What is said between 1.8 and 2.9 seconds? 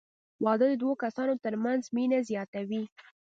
مینه زیاتوي.